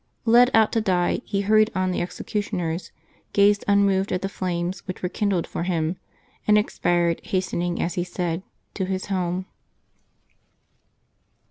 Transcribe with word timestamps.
Led 0.25 0.49
out 0.55 0.71
to 0.71 0.81
die, 0.81 1.21
he 1.25 1.41
hurried 1.41 1.69
on 1.75 1.91
the 1.91 2.01
executioners, 2.01 2.91
gazed 3.33 3.63
unmoved 3.67 4.11
at 4.11 4.23
the 4.23 4.29
flames 4.29 4.79
which 4.87 5.03
were 5.03 5.09
kindled 5.09 5.45
for 5.45 5.61
him, 5.61 5.95
and 6.47 6.57
expired, 6.57 7.21
hastening, 7.23 7.79
as 7.79 7.93
he 7.93 8.03
said, 8.03 8.41
to 8.73 8.85
his 8.85 9.05
home. 9.13 9.45